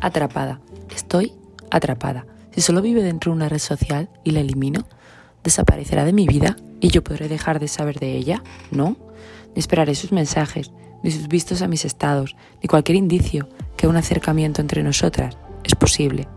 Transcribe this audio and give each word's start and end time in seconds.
Atrapada. 0.00 0.60
Estoy 0.94 1.32
atrapada. 1.70 2.26
Si 2.50 2.60
solo 2.60 2.82
vive 2.82 3.02
dentro 3.02 3.32
de 3.32 3.36
una 3.36 3.48
red 3.48 3.58
social 3.58 4.10
y 4.24 4.32
la 4.32 4.40
elimino, 4.40 4.84
¿desaparecerá 5.42 6.04
de 6.04 6.12
mi 6.12 6.26
vida 6.26 6.56
y 6.80 6.88
yo 6.88 7.02
podré 7.02 7.28
dejar 7.28 7.60
de 7.60 7.68
saber 7.68 7.98
de 7.98 8.16
ella? 8.16 8.42
No. 8.70 8.96
Ni 9.54 9.60
esperaré 9.60 9.94
sus 9.94 10.12
mensajes, 10.12 10.70
ni 11.02 11.10
sus 11.10 11.28
vistos 11.28 11.62
a 11.62 11.68
mis 11.68 11.84
estados, 11.84 12.36
ni 12.62 12.68
cualquier 12.68 12.96
indicio 12.96 13.48
que 13.76 13.86
un 13.86 13.96
acercamiento 13.96 14.60
entre 14.60 14.82
nosotras 14.82 15.36
es 15.64 15.74
posible. 15.74 16.28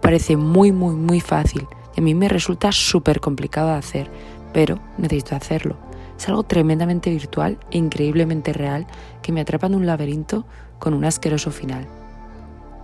Parece 0.00 0.36
muy, 0.36 0.72
muy, 0.72 0.94
muy 0.94 1.20
fácil 1.20 1.66
y 1.94 2.00
a 2.00 2.02
mí 2.02 2.14
me 2.14 2.28
resulta 2.28 2.72
súper 2.72 3.20
complicado 3.20 3.68
de 3.68 3.76
hacer, 3.76 4.10
pero 4.52 4.80
necesito 4.98 5.36
hacerlo. 5.36 5.76
Es 6.18 6.28
algo 6.28 6.44
tremendamente 6.44 7.10
virtual 7.10 7.58
e 7.70 7.78
increíblemente 7.78 8.52
real 8.52 8.86
que 9.22 9.32
me 9.32 9.40
atrapa 9.40 9.66
en 9.66 9.74
un 9.74 9.86
laberinto 9.86 10.46
con 10.78 10.94
un 10.94 11.04
asqueroso 11.04 11.50
final. 11.50 11.86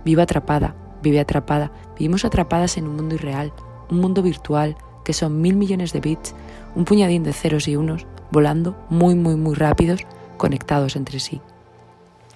Vivo 0.05 0.21
atrapada, 0.21 0.75
vive 1.01 1.19
atrapada, 1.19 1.71
vivimos 1.97 2.25
atrapadas 2.25 2.77
en 2.77 2.87
un 2.87 2.95
mundo 2.95 3.15
irreal, 3.15 3.53
un 3.89 3.99
mundo 3.99 4.21
virtual, 4.21 4.75
que 5.03 5.13
son 5.13 5.41
mil 5.41 5.55
millones 5.55 5.93
de 5.93 6.01
bits, 6.01 6.35
un 6.75 6.85
puñadín 6.85 7.23
de 7.23 7.33
ceros 7.33 7.67
y 7.67 7.75
unos, 7.75 8.05
volando 8.31 8.75
muy, 8.89 9.15
muy, 9.15 9.35
muy 9.35 9.55
rápidos, 9.55 10.01
conectados 10.37 10.95
entre 10.95 11.19
sí. 11.19 11.41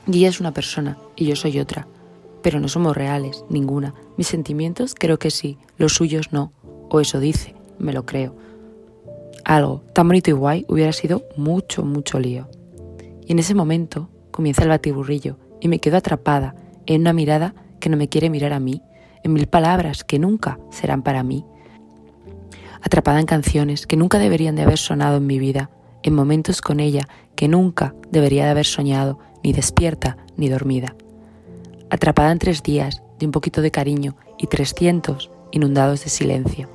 Y 0.07 0.19
ella 0.19 0.29
es 0.29 0.39
una 0.39 0.53
persona 0.53 0.97
y 1.15 1.25
yo 1.25 1.35
soy 1.35 1.59
otra, 1.59 1.87
pero 2.41 2.59
no 2.59 2.67
somos 2.67 2.95
reales, 2.95 3.45
ninguna. 3.49 3.93
Mis 4.17 4.27
sentimientos 4.27 4.95
creo 4.97 5.19
que 5.19 5.31
sí, 5.31 5.57
los 5.77 5.93
suyos 5.93 6.33
no, 6.33 6.51
o 6.89 6.99
eso 6.99 7.19
dice, 7.19 7.55
me 7.79 7.93
lo 7.93 8.05
creo. 8.05 8.35
Algo 9.45 9.83
tan 9.93 10.07
bonito 10.07 10.29
y 10.29 10.33
guay 10.33 10.65
hubiera 10.67 10.93
sido 10.93 11.23
mucho, 11.37 11.83
mucho 11.83 12.19
lío. 12.19 12.49
Y 13.25 13.31
en 13.31 13.39
ese 13.39 13.55
momento 13.55 14.09
comienza 14.31 14.63
el 14.63 14.69
batiburrillo 14.69 15.37
y 15.61 15.67
me 15.67 15.79
quedo 15.79 15.97
atrapada 15.97 16.55
en 16.85 17.01
una 17.01 17.13
mirada 17.13 17.53
que 17.79 17.89
no 17.89 17.97
me 17.97 18.09
quiere 18.09 18.29
mirar 18.29 18.53
a 18.53 18.59
mí, 18.59 18.81
en 19.23 19.33
mil 19.33 19.47
palabras 19.47 20.03
que 20.03 20.19
nunca 20.19 20.59
serán 20.69 21.01
para 21.01 21.23
mí, 21.23 21.45
atrapada 22.83 23.19
en 23.19 23.25
canciones 23.25 23.87
que 23.87 23.95
nunca 23.95 24.19
deberían 24.19 24.55
de 24.55 24.63
haber 24.63 24.77
sonado 24.77 25.17
en 25.17 25.25
mi 25.25 25.39
vida, 25.39 25.69
en 26.03 26.13
momentos 26.13 26.61
con 26.61 26.79
ella 26.79 27.07
que 27.35 27.47
nunca 27.47 27.95
debería 28.11 28.43
de 28.43 28.51
haber 28.51 28.65
soñado, 28.65 29.19
ni 29.43 29.53
despierta 29.53 30.17
ni 30.37 30.49
dormida. 30.49 30.95
Atrapada 31.89 32.31
en 32.31 32.39
tres 32.39 32.61
días 32.61 33.01
de 33.19 33.25
un 33.25 33.31
poquito 33.31 33.61
de 33.61 33.71
cariño 33.71 34.15
y 34.37 34.47
trescientos 34.47 35.31
inundados 35.51 36.03
de 36.03 36.09
silencio. 36.09 36.69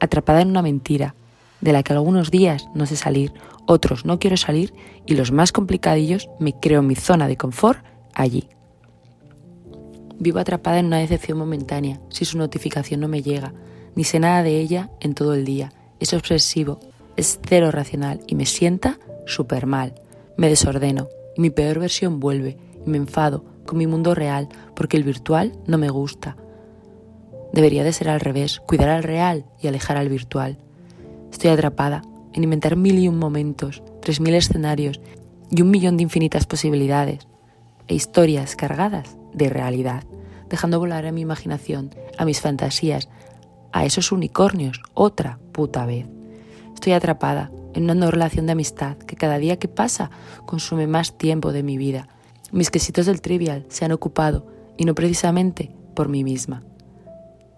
Atrapada 0.00 0.40
en 0.40 0.48
una 0.48 0.62
mentira 0.62 1.14
de 1.60 1.72
la 1.72 1.82
que 1.82 1.92
algunos 1.92 2.30
días 2.30 2.66
no 2.74 2.86
sé 2.86 2.96
salir, 2.96 3.32
otros 3.66 4.04
no 4.04 4.18
quiero 4.18 4.36
salir 4.36 4.72
y 5.06 5.14
los 5.14 5.30
más 5.30 5.52
complicadillos 5.52 6.28
me 6.40 6.52
creo 6.58 6.82
mi 6.82 6.96
zona 6.96 7.28
de 7.28 7.36
confort 7.36 7.84
allí. 8.14 8.48
Vivo 10.20 10.38
atrapada 10.38 10.78
en 10.78 10.86
una 10.86 10.98
decepción 10.98 11.38
momentánea 11.38 11.98
si 12.10 12.26
su 12.26 12.36
notificación 12.36 13.00
no 13.00 13.08
me 13.08 13.22
llega, 13.22 13.54
ni 13.94 14.04
sé 14.04 14.20
nada 14.20 14.42
de 14.42 14.60
ella 14.60 14.90
en 15.00 15.14
todo 15.14 15.32
el 15.32 15.46
día. 15.46 15.72
Es 15.98 16.12
obsesivo, 16.12 16.78
es 17.16 17.40
cero 17.48 17.70
racional 17.70 18.20
y 18.26 18.34
me 18.34 18.44
sienta 18.44 18.98
súper 19.24 19.64
mal. 19.64 19.94
Me 20.36 20.50
desordeno 20.50 21.08
y 21.36 21.40
mi 21.40 21.48
peor 21.48 21.78
versión 21.78 22.20
vuelve 22.20 22.58
y 22.84 22.90
me 22.90 22.98
enfado 22.98 23.46
con 23.64 23.78
mi 23.78 23.86
mundo 23.86 24.14
real 24.14 24.50
porque 24.76 24.98
el 24.98 25.04
virtual 25.04 25.58
no 25.66 25.78
me 25.78 25.88
gusta. 25.88 26.36
Debería 27.54 27.82
de 27.82 27.94
ser 27.94 28.10
al 28.10 28.20
revés, 28.20 28.60
cuidar 28.60 28.90
al 28.90 29.02
real 29.02 29.46
y 29.58 29.68
alejar 29.68 29.96
al 29.96 30.10
virtual. 30.10 30.58
Estoy 31.32 31.48
atrapada 31.48 32.02
en 32.34 32.44
inventar 32.44 32.76
mil 32.76 32.98
y 32.98 33.08
un 33.08 33.18
momentos, 33.18 33.82
tres 34.02 34.20
mil 34.20 34.34
escenarios 34.34 35.00
y 35.50 35.62
un 35.62 35.70
millón 35.70 35.96
de 35.96 36.02
infinitas 36.02 36.44
posibilidades 36.44 37.26
e 37.90 37.94
historias 37.94 38.54
cargadas 38.54 39.16
de 39.34 39.48
realidad, 39.48 40.04
dejando 40.48 40.78
volar 40.78 41.06
a 41.06 41.12
mi 41.12 41.22
imaginación, 41.22 41.90
a 42.16 42.24
mis 42.24 42.40
fantasías, 42.40 43.08
a 43.72 43.84
esos 43.84 44.12
unicornios 44.12 44.80
otra 44.94 45.40
puta 45.50 45.84
vez. 45.86 46.06
Estoy 46.72 46.92
atrapada 46.92 47.50
en 47.74 47.84
una 47.84 47.96
no 47.96 48.12
relación 48.12 48.46
de 48.46 48.52
amistad 48.52 48.96
que 48.96 49.16
cada 49.16 49.38
día 49.38 49.58
que 49.58 49.66
pasa 49.66 50.12
consume 50.46 50.86
más 50.86 51.18
tiempo 51.18 51.52
de 51.52 51.64
mi 51.64 51.78
vida. 51.78 52.06
Mis 52.52 52.70
quesitos 52.70 53.06
del 53.06 53.20
trivial 53.20 53.66
se 53.68 53.84
han 53.84 53.92
ocupado 53.92 54.46
y 54.76 54.84
no 54.84 54.94
precisamente 54.94 55.72
por 55.94 56.08
mí 56.08 56.22
misma. 56.22 56.62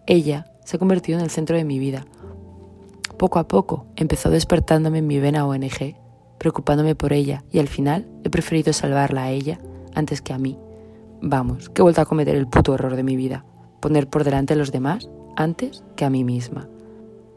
Ella 0.06 0.46
se 0.64 0.76
ha 0.76 0.78
convertido 0.78 1.18
en 1.18 1.24
el 1.24 1.30
centro 1.30 1.58
de 1.58 1.64
mi 1.64 1.78
vida. 1.78 2.06
Poco 3.18 3.38
a 3.38 3.48
poco 3.48 3.84
empezó 3.96 4.30
despertándome 4.30 4.98
en 4.98 5.06
mi 5.06 5.20
vena 5.20 5.46
ONG, 5.46 5.94
preocupándome 6.38 6.94
por 6.94 7.12
ella 7.12 7.44
y 7.52 7.58
al 7.58 7.68
final 7.68 8.08
he 8.24 8.30
preferido 8.30 8.72
salvarla 8.72 9.24
a 9.24 9.30
ella 9.30 9.60
antes 9.94 10.22
que 10.22 10.32
a 10.32 10.38
mí 10.38 10.58
Vamos, 11.24 11.68
que 11.68 11.82
he 11.82 11.84
vuelto 11.84 12.00
a 12.00 12.04
cometer 12.04 12.34
el 12.34 12.48
puto 12.48 12.74
error 12.74 12.96
de 12.96 13.04
mi 13.04 13.14
vida. 13.14 13.44
Poner 13.78 14.08
por 14.08 14.24
delante 14.24 14.54
a 14.54 14.56
los 14.56 14.72
demás 14.72 15.08
antes 15.36 15.84
que 15.94 16.04
a 16.04 16.10
mí 16.10 16.24
misma. 16.24 16.68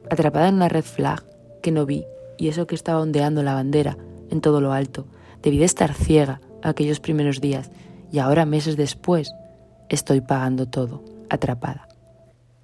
Atrapada 0.10 0.50
en 0.50 0.56
una 0.56 0.70
red 0.70 0.84
flag 0.84 1.24
que 1.62 1.72
no 1.72 1.86
vi 1.86 2.04
y 2.40 2.48
eso 2.48 2.66
que 2.66 2.74
estaba 2.74 3.00
ondeando 3.00 3.44
la 3.44 3.54
bandera 3.54 3.96
en 4.32 4.42
todo 4.42 4.60
lo 4.60 4.74
alto. 4.74 5.06
Debí 5.44 5.60
de 5.60 5.66
estar 5.66 5.94
ciega 5.94 6.42
aquellos 6.64 7.00
primeros 7.00 7.42
días 7.42 7.70
y 8.12 8.18
ahora 8.18 8.48
meses 8.48 8.76
después 8.76 9.32
estoy 9.88 10.20
pagando 10.22 10.66
todo, 10.66 11.04
atrapada. 11.30 11.88